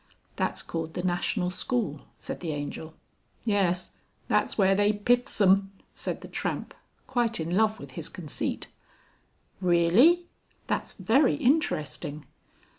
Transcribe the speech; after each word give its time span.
"That's 0.35 0.63
called 0.63 0.95
the 0.95 1.03
national 1.03 1.51
school," 1.51 2.07
said 2.17 2.39
the 2.39 2.53
Angel. 2.53 2.95
"Yes 3.45 3.91
that's 4.27 4.57
where 4.57 4.73
they 4.73 4.91
piths 4.93 5.39
'em," 5.39 5.71
said 5.93 6.21
the 6.21 6.27
Tramp, 6.27 6.73
quite 7.05 7.39
in 7.39 7.55
love 7.55 7.79
with 7.79 7.91
his 7.91 8.09
conceit. 8.09 8.65
"Really! 9.61 10.25
That's 10.65 10.95
very 10.95 11.35
interesting." 11.35 12.25